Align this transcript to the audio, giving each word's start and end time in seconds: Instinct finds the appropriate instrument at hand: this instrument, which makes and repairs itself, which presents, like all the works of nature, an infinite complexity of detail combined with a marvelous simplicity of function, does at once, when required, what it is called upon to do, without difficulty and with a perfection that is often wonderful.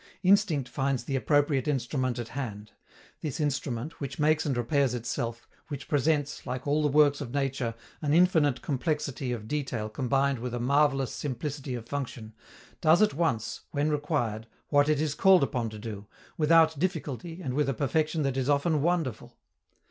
Instinct 0.23 0.67
finds 0.67 1.03
the 1.03 1.15
appropriate 1.15 1.67
instrument 1.67 2.17
at 2.17 2.29
hand: 2.29 2.71
this 3.21 3.39
instrument, 3.39 3.99
which 4.01 4.17
makes 4.17 4.47
and 4.47 4.57
repairs 4.57 4.95
itself, 4.95 5.47
which 5.67 5.87
presents, 5.87 6.43
like 6.47 6.65
all 6.65 6.81
the 6.81 6.87
works 6.87 7.21
of 7.21 7.35
nature, 7.35 7.75
an 8.01 8.11
infinite 8.11 8.63
complexity 8.63 9.31
of 9.31 9.47
detail 9.47 9.89
combined 9.89 10.39
with 10.39 10.55
a 10.55 10.59
marvelous 10.59 11.11
simplicity 11.13 11.75
of 11.75 11.87
function, 11.87 12.33
does 12.81 13.03
at 13.03 13.13
once, 13.13 13.61
when 13.73 13.91
required, 13.91 14.47
what 14.69 14.89
it 14.89 14.99
is 14.99 15.13
called 15.13 15.43
upon 15.43 15.69
to 15.69 15.77
do, 15.77 16.07
without 16.35 16.79
difficulty 16.79 17.39
and 17.39 17.53
with 17.53 17.69
a 17.69 17.73
perfection 17.75 18.23
that 18.23 18.37
is 18.37 18.49
often 18.49 18.81
wonderful. 18.81 19.37